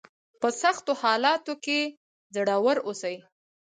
[0.41, 1.79] په سختو حالاتو کې
[2.35, 3.15] زړور اوسئ.